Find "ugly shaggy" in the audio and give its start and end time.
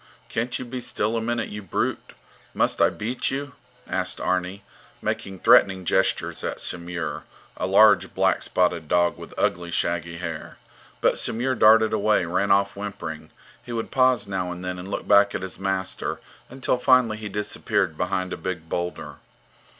9.37-10.17